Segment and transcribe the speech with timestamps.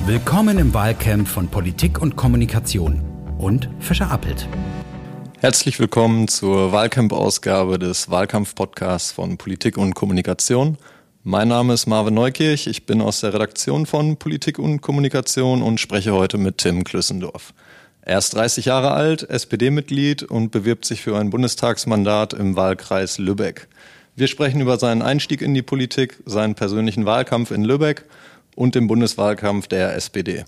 [0.00, 3.00] Willkommen im Wahlcamp von Politik und Kommunikation
[3.38, 4.46] und Fischer Appelt.
[5.38, 10.76] Herzlich willkommen zur Wahlcamp-Ausgabe des Wahlkampf-Podcasts von Politik und Kommunikation.
[11.22, 15.80] Mein Name ist Marvin Neukirch, ich bin aus der Redaktion von Politik und Kommunikation und
[15.80, 17.54] spreche heute mit Tim Klüssendorf.
[18.02, 23.68] Er ist 30 Jahre alt, SPD-Mitglied und bewirbt sich für ein Bundestagsmandat im Wahlkreis Lübeck.
[24.16, 28.04] Wir sprechen über seinen Einstieg in die Politik, seinen persönlichen Wahlkampf in Lübeck
[28.54, 30.44] und den Bundeswahlkampf der SPD.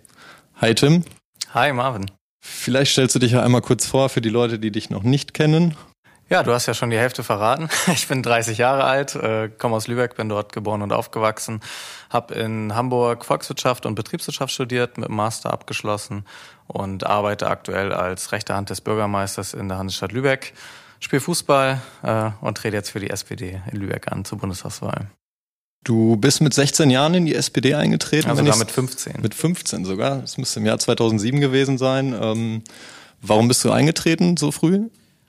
[0.60, 1.04] Hi Tim.
[1.52, 2.10] Hi Marvin.
[2.40, 5.34] Vielleicht stellst du dich ja einmal kurz vor für die Leute, die dich noch nicht
[5.34, 5.76] kennen.
[6.28, 7.68] Ja, du hast ja schon die Hälfte verraten.
[7.92, 11.60] Ich bin 30 Jahre alt, äh, komme aus Lübeck, bin dort geboren und aufgewachsen,
[12.10, 16.24] habe in Hamburg Volkswirtschaft und Betriebswirtschaft studiert, mit dem Master abgeschlossen
[16.66, 20.52] und arbeite aktuell als rechte Hand des Bürgermeisters in der Hansestadt Lübeck,
[20.98, 25.06] spiele Fußball äh, und trete jetzt für die SPD in Lübeck an zur Bundestagswahl.
[25.86, 28.28] Du bist mit 16 Jahren in die SPD eingetreten.
[28.28, 29.22] Also mit 15.
[29.22, 30.18] Mit 15 sogar.
[30.18, 32.12] Das müsste im Jahr 2007 gewesen sein.
[32.20, 32.62] Ähm,
[33.22, 34.88] warum bist du eingetreten so früh?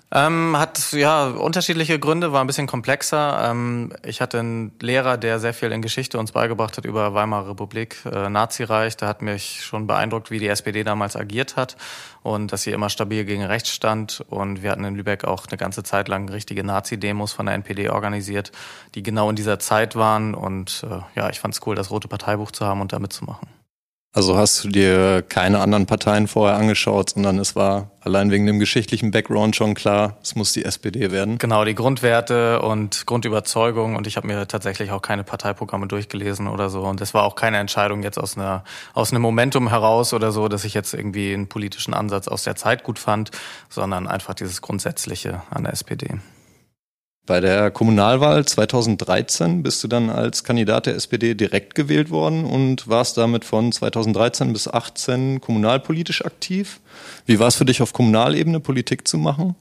[0.09, 3.49] Ähm, hat ja unterschiedliche Gründe, war ein bisschen komplexer.
[3.51, 7.49] Ähm, ich hatte einen Lehrer, der sehr viel in Geschichte uns beigebracht hat über Weimarer
[7.49, 8.95] Republik, äh, Nazireich.
[8.95, 11.75] Da hat mich schon beeindruckt, wie die SPD damals agiert hat
[12.23, 14.23] und dass sie immer stabil gegen rechts stand.
[14.29, 17.89] Und wir hatten in Lübeck auch eine ganze Zeit lang richtige Nazi-Demos von der NPD
[17.89, 18.53] organisiert,
[18.95, 20.35] die genau in dieser Zeit waren.
[20.35, 23.56] Und äh, ja, ich fand es cool, das Rote Parteibuch zu haben und da mitzumachen.
[24.17, 28.57] Also hast du dir keine anderen Parteien vorher angeschaut, sondern es war allein wegen dem
[28.57, 31.37] geschichtlichen Background schon klar, es muss die SPD werden.
[31.37, 36.71] Genau, die Grundwerte und Grundüberzeugung und ich habe mir tatsächlich auch keine Parteiprogramme durchgelesen oder
[36.71, 38.63] so und es war auch keine Entscheidung jetzt aus einer
[38.95, 42.55] aus einem Momentum heraus oder so, dass ich jetzt irgendwie einen politischen Ansatz aus der
[42.55, 43.29] Zeit gut fand,
[43.69, 46.15] sondern einfach dieses grundsätzliche an der SPD.
[47.27, 52.87] Bei der Kommunalwahl 2013 bist du dann als Kandidat der SPD direkt gewählt worden und
[52.87, 56.79] warst damit von 2013 bis 2018 kommunalpolitisch aktiv.
[57.25, 59.55] Wie war es für dich auf Kommunalebene Politik zu machen?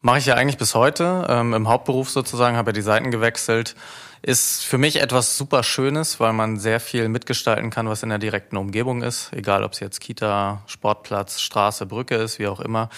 [0.00, 1.26] Mache ich ja eigentlich bis heute.
[1.28, 3.76] Ähm, Im Hauptberuf sozusagen habe ja die Seiten gewechselt.
[4.22, 8.18] Ist für mich etwas super Schönes, weil man sehr viel mitgestalten kann, was in der
[8.18, 9.30] direkten Umgebung ist.
[9.34, 12.88] Egal, ob es jetzt Kita, Sportplatz, Straße, Brücke ist, wie auch immer.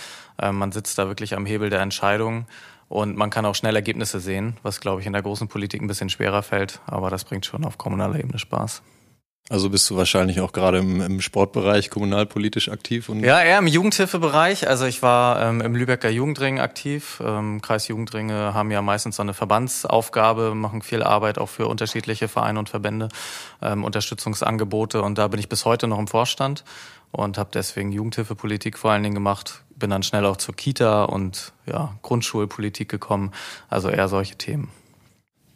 [0.41, 2.47] Ähm, man sitzt da wirklich am Hebel der Entscheidung.
[2.93, 5.87] Und man kann auch schnell Ergebnisse sehen, was, glaube ich, in der großen Politik ein
[5.87, 6.81] bisschen schwerer fällt.
[6.85, 8.83] Aber das bringt schon auf kommunaler Ebene Spaß.
[9.49, 13.09] Also bist du wahrscheinlich auch gerade im, im Sportbereich kommunalpolitisch aktiv?
[13.09, 14.69] Und ja, eher im Jugendhilfebereich.
[14.69, 17.23] Also ich war ähm, im Lübecker Jugendring aktiv.
[17.25, 22.29] Ähm, Kreis Jugendringe haben ja meistens so eine Verbandsaufgabe, machen viel Arbeit auch für unterschiedliche
[22.29, 23.09] Vereine und Verbände,
[23.63, 25.01] ähm, Unterstützungsangebote.
[25.01, 26.63] Und da bin ich bis heute noch im Vorstand
[27.11, 31.53] und habe deswegen Jugendhilfepolitik vor allen Dingen gemacht, bin dann schnell auch zur Kita und
[31.67, 33.33] ja, Grundschulpolitik gekommen,
[33.69, 34.71] also eher solche Themen.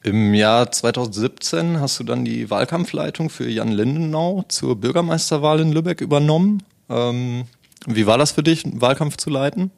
[0.03, 6.01] Im Jahr 2017 hast du dann die Wahlkampfleitung für Jan Lindenau zur Bürgermeisterwahl in Lübeck
[6.01, 6.65] übernommen.
[6.89, 7.45] Ähm,
[7.87, 9.71] wie war das für dich, einen Wahlkampf zu leiten?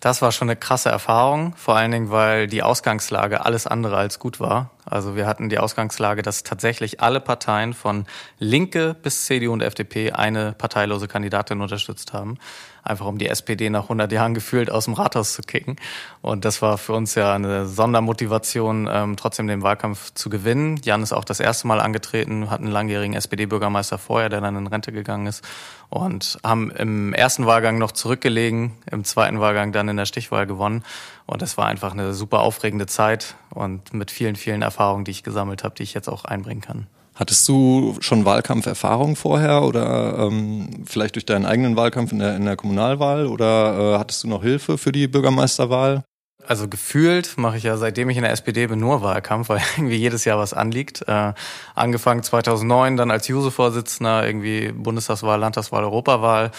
[0.00, 4.18] Das war schon eine krasse Erfahrung, vor allen Dingen, weil die Ausgangslage alles andere als
[4.18, 4.70] gut war.
[4.84, 8.04] Also wir hatten die Ausgangslage, dass tatsächlich alle Parteien von
[8.38, 12.36] Linke bis CDU und FDP eine parteilose Kandidatin unterstützt haben
[12.82, 15.76] einfach um die SPD nach 100 Jahren gefühlt aus dem Rathaus zu kicken.
[16.20, 20.80] Und das war für uns ja eine Sondermotivation, ähm, trotzdem den Wahlkampf zu gewinnen.
[20.82, 24.66] Jan ist auch das erste Mal angetreten, hat einen langjährigen SPD-Bürgermeister vorher, der dann in
[24.66, 25.44] Rente gegangen ist.
[25.88, 30.84] Und haben im ersten Wahlgang noch zurückgelegen, im zweiten Wahlgang dann in der Stichwahl gewonnen.
[31.26, 35.22] Und das war einfach eine super aufregende Zeit und mit vielen, vielen Erfahrungen, die ich
[35.22, 36.86] gesammelt habe, die ich jetzt auch einbringen kann.
[37.22, 42.44] Hattest du schon Wahlkampferfahrung vorher oder ähm, vielleicht durch deinen eigenen Wahlkampf in der, in
[42.44, 46.02] der Kommunalwahl oder äh, hattest du noch Hilfe für die Bürgermeisterwahl?
[46.44, 49.98] Also gefühlt mache ich ja seitdem ich in der SPD bin nur Wahlkampf, weil irgendwie
[49.98, 51.06] jedes Jahr was anliegt.
[51.06, 51.32] Äh,
[51.76, 56.50] angefangen 2009, dann als Juso-Vorsitzender, irgendwie Bundestagswahl, Landtagswahl, Europawahl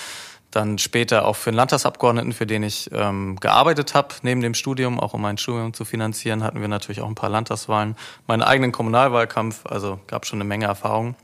[0.56, 5.00] dann später auch für einen Landtagsabgeordneten, für den ich ähm, gearbeitet habe, neben dem Studium,
[5.00, 7.96] auch um mein Studium zu finanzieren, hatten wir natürlich auch ein paar Landtagswahlen,
[8.28, 11.16] meinen eigenen Kommunalwahlkampf, also gab schon eine Menge Erfahrung.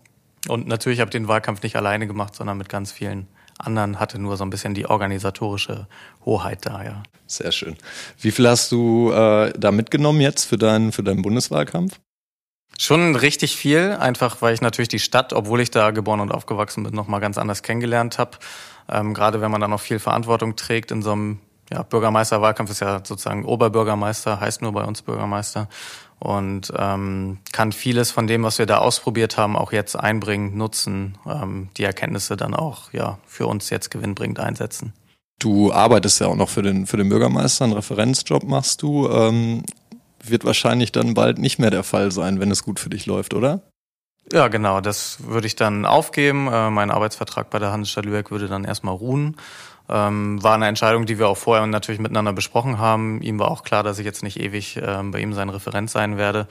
[0.47, 3.27] Und natürlich habe ich den Wahlkampf nicht alleine gemacht, sondern mit ganz vielen
[3.57, 5.87] anderen, hatte nur so ein bisschen die organisatorische
[6.25, 7.03] Hoheit da, ja.
[7.27, 7.75] Sehr schön.
[8.19, 11.99] Wie viel hast du äh, da mitgenommen jetzt für deinen, für deinen Bundeswahlkampf?
[12.81, 16.83] Schon richtig viel, einfach weil ich natürlich die Stadt, obwohl ich da geboren und aufgewachsen
[16.83, 18.37] bin, nochmal ganz anders kennengelernt habe.
[18.87, 21.39] Ähm, gerade wenn man dann noch viel Verantwortung trägt in so einem
[21.69, 25.67] ja, Bürgermeisterwahlkampf, ist ja sozusagen Oberbürgermeister, heißt nur bei uns Bürgermeister
[26.19, 31.17] und ähm, kann vieles von dem, was wir da ausprobiert haben, auch jetzt einbringen, nutzen,
[31.27, 34.93] ähm, die Erkenntnisse dann auch ja für uns jetzt gewinnbringend einsetzen.
[35.37, 39.09] Du arbeitest ja auch noch für den für den Bürgermeister, einen Referenzjob machst du.
[39.09, 39.63] Ähm,
[40.23, 43.33] wird wahrscheinlich dann bald nicht mehr der Fall sein, wenn es gut für dich läuft,
[43.33, 43.61] oder?
[44.31, 44.81] Ja, genau.
[44.81, 46.47] Das würde ich dann aufgeben.
[46.51, 49.37] Äh, mein Arbeitsvertrag bei der Handelsstadt Lübeck würde dann erstmal ruhen.
[49.89, 53.21] Ähm, war eine Entscheidung, die wir auch vorher natürlich miteinander besprochen haben.
[53.21, 56.17] Ihm war auch klar, dass ich jetzt nicht ewig äh, bei ihm sein Referent sein
[56.17, 56.47] werde.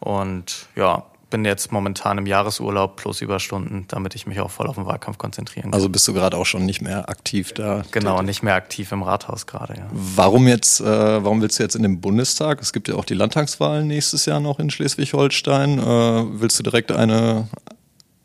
[0.00, 4.76] Und ja, bin jetzt momentan im Jahresurlaub plus Überstunden, damit ich mich auch voll auf
[4.76, 5.74] den Wahlkampf konzentrieren kann.
[5.74, 7.82] Also bist du gerade auch schon nicht mehr aktiv da?
[7.90, 8.26] Genau, tätig.
[8.26, 9.86] nicht mehr aktiv im Rathaus gerade, ja.
[9.90, 12.60] Warum jetzt, äh, warum willst du jetzt in den Bundestag?
[12.60, 15.78] Es gibt ja auch die Landtagswahlen nächstes Jahr noch in Schleswig-Holstein.
[15.78, 17.48] Äh, willst du direkt eine,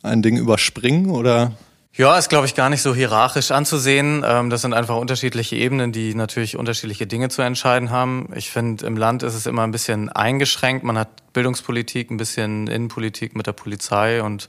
[0.04, 1.54] ein Ding überspringen oder?
[1.98, 4.24] Ja, ist, glaube ich, gar nicht so hierarchisch anzusehen.
[4.24, 8.30] Ähm, das sind einfach unterschiedliche Ebenen, die natürlich unterschiedliche Dinge zu entscheiden haben.
[8.36, 10.84] Ich finde, im Land ist es immer ein bisschen eingeschränkt.
[10.84, 14.48] Man hat Bildungspolitik, ein bisschen Innenpolitik mit der Polizei und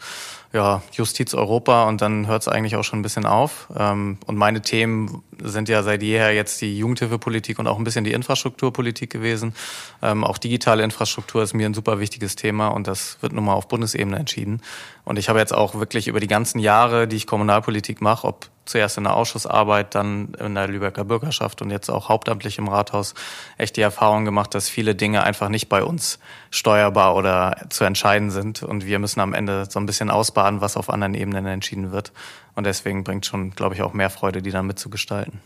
[0.54, 3.68] ja, Justiz Europa und dann hört es eigentlich auch schon ein bisschen auf.
[3.76, 8.04] Ähm, und meine Themen sind ja seit jeher jetzt die Jugendhilfepolitik und auch ein bisschen
[8.04, 9.54] die Infrastrukturpolitik gewesen.
[10.00, 13.52] Ähm, auch digitale Infrastruktur ist mir ein super wichtiges Thema und das wird nun mal
[13.52, 14.62] auf Bundesebene entschieden.
[15.04, 18.48] Und ich habe jetzt auch wirklich über die ganzen Jahre, die ich Kommunalpolitik mache, ob
[18.68, 23.14] zuerst in der Ausschussarbeit, dann in der Lübecker Bürgerschaft und jetzt auch hauptamtlich im Rathaus
[23.56, 26.18] echt die Erfahrung gemacht, dass viele Dinge einfach nicht bei uns
[26.50, 28.62] steuerbar oder zu entscheiden sind.
[28.62, 32.12] Und wir müssen am Ende so ein bisschen ausbaden, was auf anderen Ebenen entschieden wird.
[32.54, 35.40] Und deswegen bringt schon, glaube ich, auch mehr Freude, die dann mitzugestalten.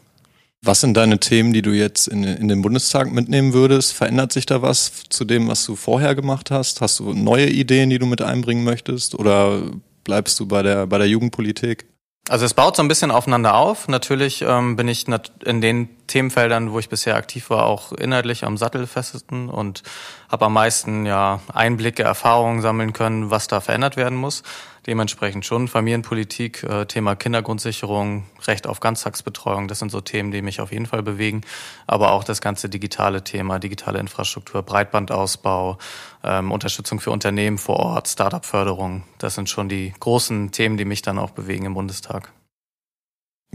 [0.64, 3.92] Was sind deine Themen, die du jetzt in, in den Bundestag mitnehmen würdest?
[3.94, 6.80] Verändert sich da was zu dem, was du vorher gemacht hast?
[6.80, 9.16] Hast du neue Ideen, die du mit einbringen möchtest?
[9.16, 9.60] Oder
[10.04, 11.86] bleibst du bei der, bei der Jugendpolitik?
[12.28, 13.88] Also es baut so ein bisschen aufeinander auf.
[13.88, 15.06] Natürlich ähm, bin ich
[15.44, 19.82] in den Themenfeldern, wo ich bisher aktiv war, auch inhaltlich am sattelfestesten und
[20.30, 24.44] habe am meisten ja Einblicke, Erfahrungen sammeln können, was da verändert werden muss.
[24.86, 30.60] Dementsprechend schon Familienpolitik, äh, Thema Kindergrundsicherung, Recht auf Ganztagsbetreuung, das sind so Themen, die mich
[30.60, 31.42] auf jeden Fall bewegen.
[31.86, 35.78] Aber auch das ganze digitale Thema, digitale Infrastruktur, Breitbandausbau,
[36.24, 41.02] ähm, Unterstützung für Unternehmen vor Ort, Startup-Förderung, das sind schon die großen Themen, die mich
[41.02, 42.32] dann auch bewegen im Bundestag.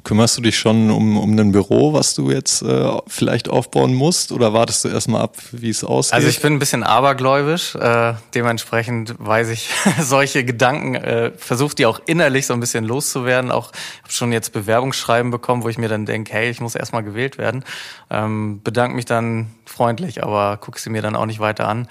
[0.03, 4.31] Kümmerst du dich schon um, um ein Büro, was du jetzt äh, vielleicht aufbauen musst,
[4.31, 6.13] oder wartest du erstmal ab, wie es aussieht?
[6.13, 11.88] Also ich bin ein bisschen abergläubisch, äh, dementsprechend weiß ich solche Gedanken, äh, versuche die
[11.88, 13.49] auch innerlich so ein bisschen loszuwerden.
[13.51, 13.71] Auch
[14.03, 17.39] habe schon jetzt Bewerbungsschreiben bekommen, wo ich mir dann denke, hey, ich muss erstmal gewählt
[17.39, 17.65] werden.
[18.11, 21.88] Ähm, bedanke mich dann freundlich, aber gucke sie mir dann auch nicht weiter an.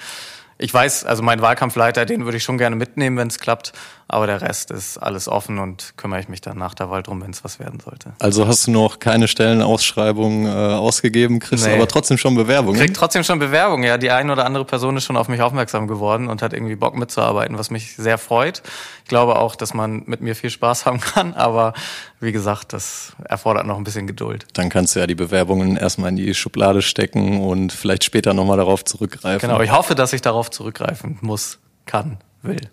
[0.58, 3.72] Ich weiß, also mein Wahlkampfleiter, den würde ich schon gerne mitnehmen, wenn es klappt.
[4.08, 7.22] Aber der Rest ist alles offen und kümmere ich mich dann nach der Wahl drum,
[7.22, 8.12] wenn es was werden sollte.
[8.20, 11.74] Also hast du noch keine Stellenausschreibung äh, ausgegeben, kriegst nee.
[11.74, 12.80] aber trotzdem schon Bewerbungen?
[12.80, 13.98] Krieg trotzdem schon Bewerbungen, ja.
[13.98, 16.94] Die eine oder andere Person ist schon auf mich aufmerksam geworden und hat irgendwie Bock
[16.96, 18.62] mitzuarbeiten, was mich sehr freut.
[19.02, 21.72] Ich glaube auch, dass man mit mir viel Spaß haben kann, aber
[22.20, 24.46] wie gesagt, das erfordert noch ein bisschen Geduld.
[24.52, 28.56] Dann kannst du ja die Bewerbungen erstmal in die Schublade stecken und vielleicht später nochmal
[28.56, 29.48] darauf zurückgreifen.
[29.48, 32.70] Genau, ich hoffe, dass ich darauf zurückgreifen muss, kann, will.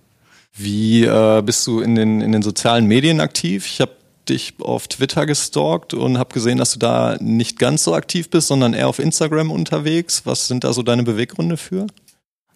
[0.56, 3.66] Wie äh, bist du in den, in den sozialen Medien aktiv?
[3.66, 3.92] Ich habe
[4.30, 8.48] dich auf Twitter gestalkt und habe gesehen, dass du da nicht ganz so aktiv bist,
[8.48, 10.26] sondern eher auf Instagram unterwegs.
[10.26, 11.88] Was sind da so deine Beweggründe für?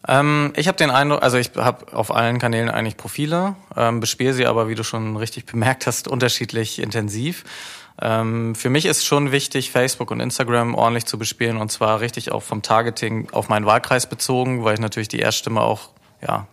[0.07, 4.33] Ähm, ich habe den Eindruck, also ich habe auf allen Kanälen eigentlich Profile, ähm, bespiele
[4.33, 7.43] sie aber, wie du schon richtig bemerkt hast, unterschiedlich intensiv.
[7.99, 12.31] Ähm, für mich ist schon wichtig, Facebook und Instagram ordentlich zu bespielen und zwar richtig
[12.31, 15.89] auch vom Targeting auf meinen Wahlkreis bezogen, weil ich natürlich die Erststimme auch
[16.21, 16.47] ja,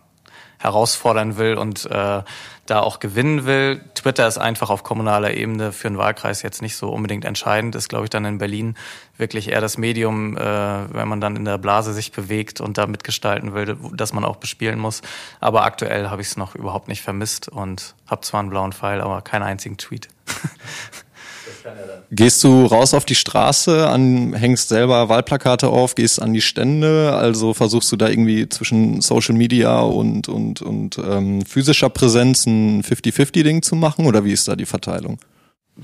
[0.57, 2.23] herausfordern will und äh,
[2.65, 3.81] da auch gewinnen will.
[3.93, 7.75] Twitter ist einfach auf kommunaler Ebene für einen Wahlkreis jetzt nicht so unbedingt entscheidend.
[7.75, 8.75] Ist, glaube ich, dann in Berlin
[9.17, 12.87] wirklich eher das Medium, äh, wenn man dann in der Blase sich bewegt und da
[12.87, 15.01] mitgestalten will, dass man auch bespielen muss.
[15.39, 19.01] Aber aktuell habe ich es noch überhaupt nicht vermisst und habe zwar einen blauen Pfeil,
[19.01, 20.09] aber keinen einzigen Tweet.
[22.11, 27.13] Gehst du raus auf die Straße, an, hängst selber Wahlplakate auf, gehst an die Stände,
[27.13, 32.83] also versuchst du da irgendwie zwischen Social Media und, und, und ähm, physischer Präsenz ein
[32.83, 34.05] 50-50-Ding zu machen?
[34.05, 35.19] Oder wie ist da die Verteilung?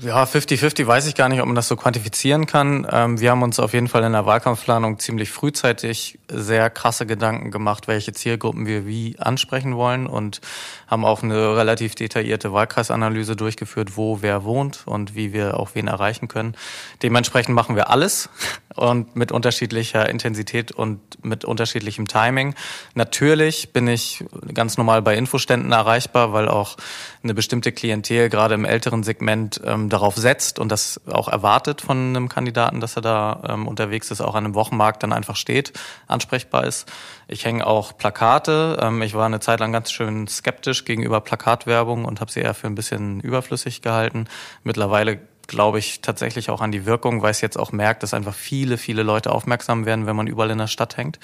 [0.00, 2.86] Ja, 50-50 weiß ich gar nicht, ob man das so quantifizieren kann.
[2.90, 7.50] Ähm, wir haben uns auf jeden Fall in der Wahlkampfplanung ziemlich frühzeitig sehr krasse Gedanken
[7.50, 10.40] gemacht, welche Zielgruppen wir wie ansprechen wollen und
[10.86, 15.88] haben auch eine relativ detaillierte Wahlkreisanalyse durchgeführt, wo wer wohnt und wie wir auch wen
[15.88, 16.56] erreichen können.
[17.02, 18.30] Dementsprechend machen wir alles
[18.76, 22.54] und mit unterschiedlicher Intensität und mit unterschiedlichem Timing.
[22.94, 24.24] Natürlich bin ich
[24.54, 26.76] ganz normal bei Infoständen erreichbar, weil auch
[27.22, 31.96] eine bestimmte Klientel gerade im älteren Segment ähm, darauf setzt und das auch erwartet von
[31.96, 35.72] einem Kandidaten, dass er da ähm, unterwegs ist, auch an einem Wochenmarkt dann einfach steht,
[36.06, 36.90] ansprechbar ist.
[37.28, 38.78] Ich hänge auch Plakate.
[38.80, 42.54] Ähm, ich war eine Zeit lang ganz schön skeptisch gegenüber Plakatwerbung und habe sie eher
[42.54, 44.26] für ein bisschen überflüssig gehalten.
[44.64, 45.20] Mittlerweile
[45.52, 48.78] glaube ich tatsächlich auch an die Wirkung, weil es jetzt auch merkt, dass einfach viele,
[48.78, 51.20] viele Leute aufmerksam werden, wenn man überall in der Stadt hängt.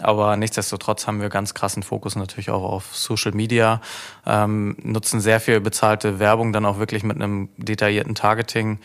[0.00, 3.80] Aber nichtsdestotrotz haben wir ganz krassen Fokus natürlich auch auf Social Media,
[4.26, 8.78] ähm, nutzen sehr viel bezahlte Werbung, dann auch wirklich mit einem detaillierten Targeting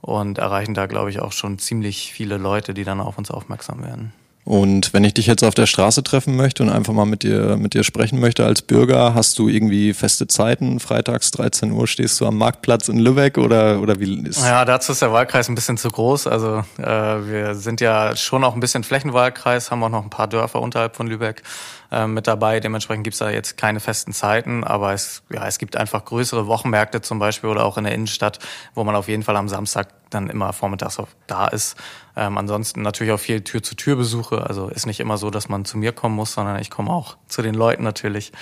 [0.00, 3.82] und erreichen da, glaube ich, auch schon ziemlich viele Leute, die dann auf uns aufmerksam
[3.84, 4.12] werden.
[4.44, 7.56] Und wenn ich dich jetzt auf der Straße treffen möchte und einfach mal mit dir,
[7.56, 10.80] mit dir sprechen möchte als Bürger, hast du irgendwie feste Zeiten?
[10.80, 14.42] Freitags 13 Uhr stehst du am Marktplatz in Lübeck oder, oder wie ist?
[14.42, 16.26] Ja, dazu ist der Wahlkreis ein bisschen zu groß.
[16.26, 20.26] Also äh, wir sind ja schon auch ein bisschen Flächenwahlkreis, haben auch noch ein paar
[20.26, 21.42] Dörfer unterhalb von Lübeck
[21.90, 22.60] äh, mit dabei.
[22.60, 27.00] Dementsprechend gibt's da jetzt keine festen Zeiten, aber es, ja, es gibt einfach größere Wochenmärkte
[27.00, 28.38] zum Beispiel oder auch in der Innenstadt,
[28.74, 31.76] wo man auf jeden Fall am Samstag dann immer vormittags da ist.
[32.16, 34.46] Ähm, ansonsten natürlich auch viel Tür-zu-Tür-Besuche.
[34.46, 37.16] Also ist nicht immer so, dass man zu mir kommen muss, sondern ich komme auch
[37.28, 38.32] zu den Leuten natürlich.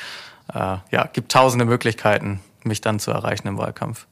[0.52, 4.06] Äh, ja, gibt tausende Möglichkeiten, mich dann zu erreichen im Wahlkampf.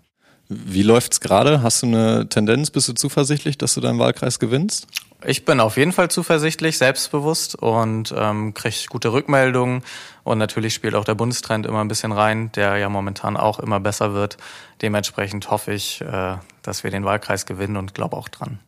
[0.48, 1.62] Wie läuft's gerade?
[1.62, 2.70] Hast du eine Tendenz?
[2.70, 4.86] Bist du zuversichtlich, dass du deinen Wahlkreis gewinnst?
[5.28, 9.82] Ich bin auf jeden Fall zuversichtlich, selbstbewusst und ähm, kriege gute Rückmeldungen.
[10.22, 13.80] Und natürlich spielt auch der Bundestrend immer ein bisschen rein, der ja momentan auch immer
[13.80, 14.36] besser wird.
[14.82, 18.60] Dementsprechend hoffe ich, äh, dass wir den Wahlkreis gewinnen und glaube auch dran.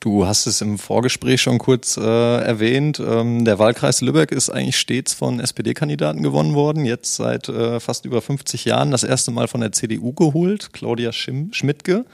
[0.00, 3.00] Du hast es im Vorgespräch schon kurz äh, erwähnt.
[3.00, 6.84] Ähm, der Wahlkreis Lübeck ist eigentlich stets von SPD-Kandidaten gewonnen worden.
[6.84, 11.12] Jetzt seit äh, fast über 50 Jahren das erste Mal von der CDU geholt, Claudia
[11.12, 12.04] Schmidtke.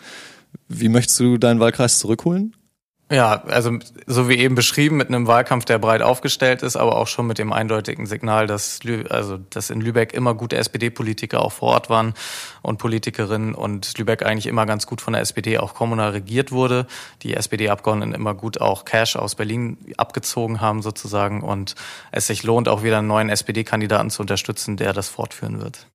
[0.69, 2.56] Wie möchtest du deinen Wahlkreis zurückholen?
[3.09, 7.07] Ja, also so wie eben beschrieben, mit einem Wahlkampf, der breit aufgestellt ist, aber auch
[7.07, 11.53] schon mit dem eindeutigen Signal, dass, Lü also, dass in Lübeck immer gute SPD-Politiker auch
[11.53, 12.15] vor Ort waren
[12.63, 16.89] und Politikerinnen und Lübeck eigentlich immer ganz gut von der SPD auch kommunal regiert wurde.
[17.23, 21.77] Die SPD-Abgeordneten immer gut auch Cash aus Berlin abgezogen haben sozusagen und
[22.11, 25.87] es sich lohnt, auch wieder einen neuen SPD-Kandidaten zu unterstützen, der das fortführen wird.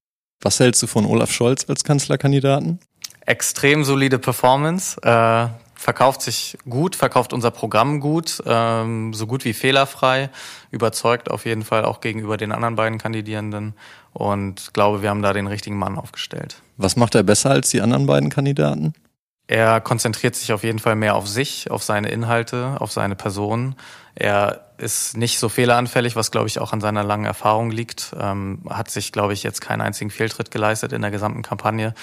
[0.42, 2.80] Was hältst du von Olaf Scholz als Kanzlerkandidaten?
[3.26, 5.00] Extrem solide Performance.
[5.04, 5.50] Äh,
[5.82, 10.30] verkauft sich gut, verkauft unser Programm gut, ähm, so gut wie fehlerfrei,
[10.70, 13.74] überzeugt auf jeden Fall auch gegenüber den anderen beiden Kandidierenden
[14.14, 16.62] und glaube, wir haben da den richtigen Mann aufgestellt.
[16.78, 18.94] Was macht er besser als die anderen beiden Kandidaten?
[19.48, 23.76] Er konzentriert sich auf jeden Fall mehr auf sich, auf seine Inhalte, auf seine Person.
[24.14, 28.16] Er ist nicht so fehleranfällig, was glaube ich auch an seiner langen Erfahrung liegt.
[28.20, 31.94] Ähm, hat sich, glaube ich, jetzt keinen einzigen Fehltritt geleistet in der gesamten Kampagne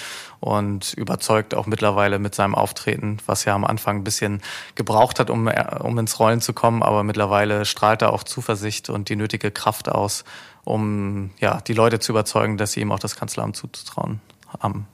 [0.41, 4.41] und überzeugt auch mittlerweile mit seinem Auftreten, was ja am Anfang ein bisschen
[4.75, 5.49] gebraucht hat, um,
[5.81, 6.83] um ins Rollen zu kommen.
[6.83, 10.25] Aber mittlerweile strahlt er auch Zuversicht und die nötige Kraft aus,
[10.65, 14.21] um ja die Leute zu überzeugen, dass sie ihm auch das Kanzleramt zuzutrauen
[14.61, 14.87] haben.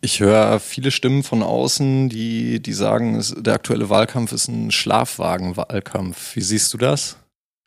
[0.00, 6.36] Ich höre viele Stimmen von außen, die, die sagen, der aktuelle Wahlkampf ist ein Schlafwagen-Wahlkampf.
[6.36, 7.16] Wie siehst du das?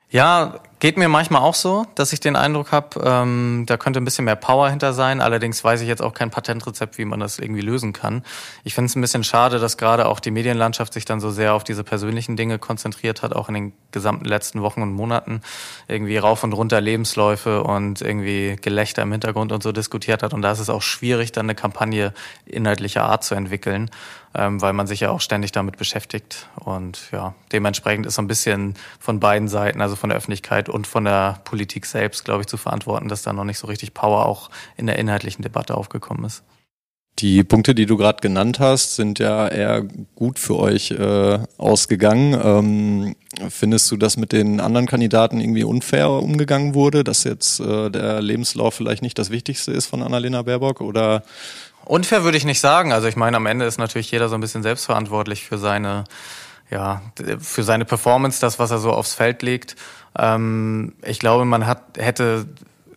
[0.10, 4.06] Ja, Geht mir manchmal auch so, dass ich den Eindruck habe, ähm, da könnte ein
[4.06, 5.20] bisschen mehr Power hinter sein.
[5.20, 8.24] Allerdings weiß ich jetzt auch kein Patentrezept, wie man das irgendwie lösen kann.
[8.64, 11.54] Ich finde es ein bisschen schade, dass gerade auch die Medienlandschaft sich dann so sehr
[11.54, 15.42] auf diese persönlichen Dinge konzentriert hat, auch in den gesamten letzten Wochen und Monaten.
[15.90, 20.34] Irgendwie rauf und runter Lebensläufe und irgendwie Gelächter im Hintergrund und so diskutiert hat.
[20.34, 22.14] Und da ist es auch schwierig, dann eine Kampagne
[22.46, 23.92] inhaltlicher Art zu entwickeln,
[24.36, 26.48] ähm, weil man sich ja auch ständig damit beschäftigt.
[26.56, 30.88] Und ja, dementsprechend ist so ein bisschen von beiden Seiten, also von der Öffentlichkeit und
[30.88, 34.26] von der Politik selbst, glaube ich, zu verantworten, dass da noch nicht so richtig Power
[34.26, 36.44] auch in der inhaltlichen Debatte aufgekommen ist.
[37.20, 39.84] Die Punkte, die du gerade genannt hast, sind ja eher
[40.16, 42.40] gut für euch äh, ausgegangen.
[42.42, 43.16] Ähm,
[43.50, 48.22] findest du, dass mit den anderen Kandidaten irgendwie unfair umgegangen wurde, dass jetzt äh, der
[48.22, 51.24] Lebenslauf vielleicht nicht das Wichtigste ist von Annalena Baerbock oder
[51.90, 52.94] Unfair würde ich nicht sagen.
[52.94, 56.04] Also ich meine, am Ende ist natürlich jeder so ein bisschen selbstverantwortlich für seine,
[56.70, 57.02] ja,
[57.40, 59.76] für seine Performance, das, was er so aufs Feld legt.
[60.16, 62.46] Ähm, ich glaube, man hat, hätte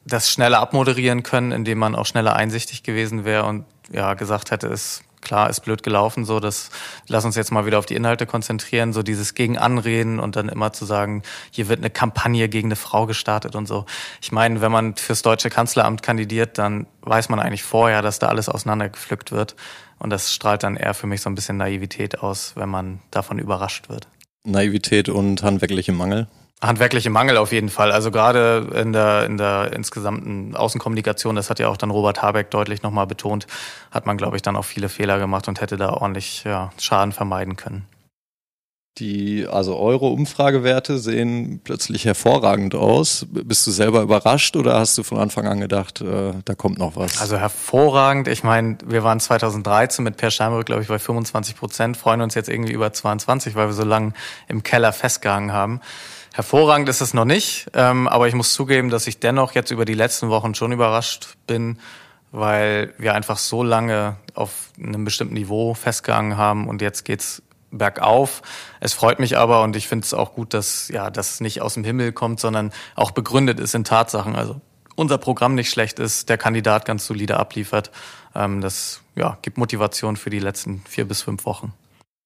[0.04, 4.66] das schneller abmoderieren können, indem man auch schneller einsichtig gewesen wäre und ja gesagt hätte,
[4.66, 6.71] ist klar, ist blöd gelaufen, so das
[7.09, 10.49] lass uns jetzt mal wieder auf die Inhalte konzentrieren, so dieses gegen Anreden und dann
[10.49, 13.87] immer zu sagen, hier wird eine Kampagne gegen eine Frau gestartet und so.
[14.21, 18.29] Ich meine, wenn man fürs deutsche Kanzleramt kandidiert, dann weiß man eigentlich vorher, dass da
[18.29, 19.57] alles auseinandergepflückt wird
[19.99, 23.38] und das strahlt dann eher für mich so ein bisschen Naivität aus, wenn man davon
[23.38, 24.09] überrascht wird.
[24.45, 26.26] Naivität und handwerkliche Mangel?
[26.62, 27.92] Handwerkliche Mangel auf jeden Fall.
[27.92, 32.50] Also gerade in der, in der insgesamten Außenkommunikation, das hat ja auch dann Robert Habeck
[32.50, 33.47] deutlich nochmal betont,
[33.90, 37.12] hat man, glaube ich, dann auch viele Fehler gemacht und hätte da ordentlich ja, Schaden
[37.12, 37.87] vermeiden können.
[38.99, 43.26] Die, also eure Umfragewerte sehen plötzlich hervorragend aus.
[43.30, 46.94] Bist du selber überrascht oder hast du von Anfang an gedacht, äh, da kommt noch
[46.94, 47.18] was?
[47.18, 48.28] Also hervorragend.
[48.28, 52.34] Ich meine, wir waren 2013 mit Per Steinbrück, glaube ich, bei 25 Prozent, freuen uns
[52.34, 54.12] jetzt irgendwie über 22, weil wir so lange
[54.46, 55.80] im Keller festgehangen haben.
[56.34, 59.87] Hervorragend ist es noch nicht, ähm, aber ich muss zugeben, dass ich dennoch jetzt über
[59.87, 61.78] die letzten Wochen schon überrascht bin,
[62.30, 67.42] weil wir einfach so lange auf einem bestimmten Niveau festgehangen haben und jetzt geht's
[67.73, 68.43] bergauf.
[68.81, 71.75] Es freut mich aber und ich finde es auch gut, dass ja das nicht aus
[71.75, 74.37] dem Himmel kommt, sondern auch begründet ist in Tatsachen.
[74.37, 74.61] Also
[74.95, 77.91] unser Programm nicht schlecht ist, der Kandidat ganz solide abliefert.
[78.35, 81.73] Ähm, das ja, gibt Motivation für die letzten vier bis fünf Wochen.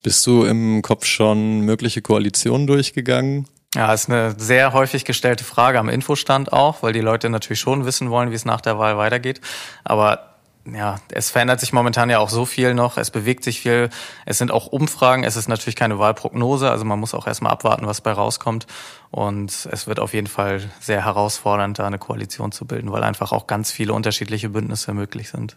[0.02, 3.48] Bist du im Kopf schon mögliche Koalitionen durchgegangen?
[3.74, 7.84] Ja, ist eine sehr häufig gestellte Frage am Infostand auch, weil die Leute natürlich schon
[7.84, 9.40] wissen wollen, wie es nach der Wahl weitergeht.
[9.84, 10.25] Aber
[10.74, 13.90] ja, es verändert sich momentan ja auch so viel noch, es bewegt sich viel,
[14.24, 17.86] es sind auch Umfragen, es ist natürlich keine Wahlprognose, also man muss auch erstmal abwarten,
[17.86, 18.66] was bei rauskommt.
[19.10, 23.32] Und es wird auf jeden Fall sehr herausfordernd, da eine Koalition zu bilden, weil einfach
[23.32, 25.56] auch ganz viele unterschiedliche Bündnisse möglich sind.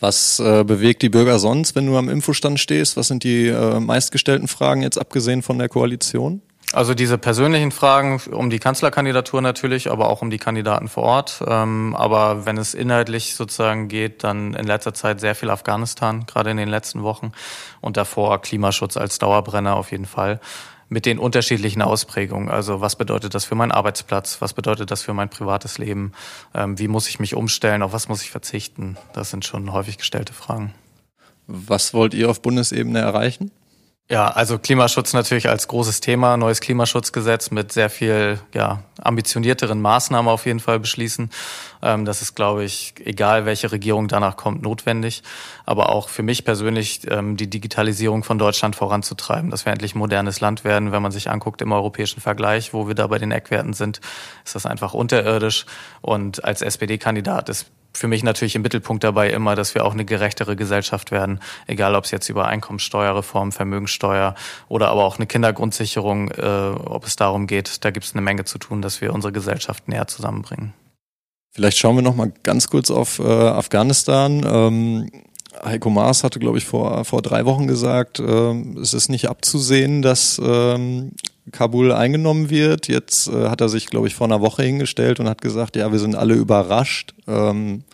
[0.00, 2.96] Was äh, bewegt die Bürger sonst, wenn du am Infostand stehst?
[2.96, 6.40] Was sind die äh, meistgestellten Fragen jetzt abgesehen von der Koalition?
[6.72, 11.42] Also diese persönlichen Fragen um die Kanzlerkandidatur natürlich, aber auch um die Kandidaten vor Ort.
[11.46, 16.50] Ähm, aber wenn es inhaltlich sozusagen geht, dann in letzter Zeit sehr viel Afghanistan, gerade
[16.50, 17.32] in den letzten Wochen.
[17.80, 20.38] Und davor Klimaschutz als Dauerbrenner auf jeden Fall.
[20.88, 22.48] Mit den unterschiedlichen Ausprägungen.
[22.48, 24.40] Also was bedeutet das für meinen Arbeitsplatz?
[24.40, 26.12] Was bedeutet das für mein privates Leben?
[26.54, 27.82] Ähm, wie muss ich mich umstellen?
[27.82, 28.96] Auf was muss ich verzichten?
[29.12, 30.72] Das sind schon häufig gestellte Fragen.
[31.48, 33.50] Was wollt ihr auf Bundesebene erreichen?
[34.10, 40.28] Ja, also Klimaschutz natürlich als großes Thema, neues Klimaschutzgesetz mit sehr viel ja, ambitionierteren Maßnahmen
[40.28, 41.30] auf jeden Fall beschließen.
[41.80, 45.22] Ähm, das ist, glaube ich, egal welche Regierung danach kommt, notwendig.
[45.64, 50.40] Aber auch für mich persönlich ähm, die Digitalisierung von Deutschland voranzutreiben, dass wir endlich modernes
[50.40, 50.90] Land werden.
[50.90, 54.00] Wenn man sich anguckt im europäischen Vergleich, wo wir da bei den Eckwerten sind,
[54.44, 55.66] ist das einfach unterirdisch.
[56.00, 60.04] Und als SPD-Kandidat ist für mich natürlich im Mittelpunkt dabei immer, dass wir auch eine
[60.04, 64.34] gerechtere Gesellschaft werden, egal ob es jetzt über Einkommensteuerreform, Vermögensteuer
[64.68, 68.44] oder aber auch eine Kindergrundsicherung, äh, ob es darum geht, da gibt es eine Menge
[68.44, 70.72] zu tun, dass wir unsere Gesellschaft näher zusammenbringen.
[71.52, 74.44] Vielleicht schauen wir noch mal ganz kurz auf äh, Afghanistan.
[74.46, 75.10] Ähm,
[75.64, 80.00] Heiko Maas hatte, glaube ich, vor, vor drei Wochen gesagt, äh, es ist nicht abzusehen,
[80.00, 81.12] dass ähm,
[81.52, 82.88] Kabul eingenommen wird.
[82.88, 85.92] Jetzt äh, hat er sich, glaube ich, vor einer Woche hingestellt und hat gesagt, ja,
[85.92, 87.14] wir sind alle überrascht.
[87.26, 87.84] Ähm,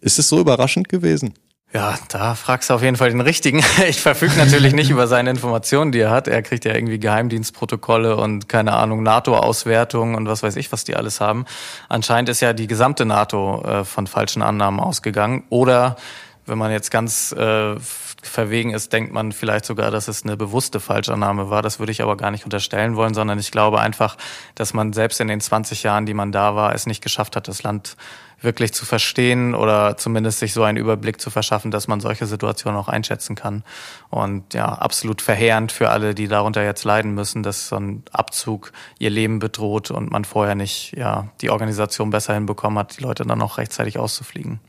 [0.00, 1.34] ist es so überraschend gewesen?
[1.74, 3.62] Ja, da fragst du auf jeden Fall den Richtigen.
[3.88, 6.28] Ich verfüge natürlich nicht über seine Informationen, die er hat.
[6.28, 10.96] Er kriegt ja irgendwie Geheimdienstprotokolle und keine Ahnung, NATO-Auswertungen und was weiß ich, was die
[10.96, 11.46] alles haben.
[11.88, 15.44] Anscheinend ist ja die gesamte NATO äh, von falschen Annahmen ausgegangen.
[15.48, 15.96] Oder
[16.44, 17.76] wenn man jetzt ganz äh,
[18.22, 21.60] verwegen ist, denkt man vielleicht sogar, dass es eine bewusste Falschannahme war.
[21.60, 24.16] Das würde ich aber gar nicht unterstellen wollen, sondern ich glaube einfach,
[24.54, 27.48] dass man selbst in den 20 Jahren, die man da war, es nicht geschafft hat,
[27.48, 27.96] das Land
[28.40, 32.78] wirklich zu verstehen oder zumindest sich so einen Überblick zu verschaffen, dass man solche Situationen
[32.78, 33.62] auch einschätzen kann.
[34.10, 38.72] Und ja, absolut verheerend für alle, die darunter jetzt leiden müssen, dass so ein Abzug
[38.98, 43.24] ihr Leben bedroht und man vorher nicht ja, die Organisation besser hinbekommen hat, die Leute
[43.24, 44.60] dann auch rechtzeitig auszufliegen.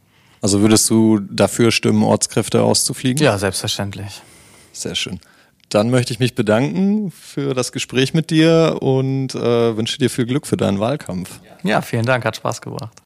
[0.43, 3.23] Also würdest du dafür stimmen, Ortskräfte auszufliegen?
[3.23, 4.21] Ja, selbstverständlich.
[4.73, 5.21] Sehr schön.
[5.69, 10.25] Dann möchte ich mich bedanken für das Gespräch mit dir und äh, wünsche dir viel
[10.25, 11.39] Glück für deinen Wahlkampf.
[11.63, 13.01] Ja, vielen Dank, hat Spaß gebracht.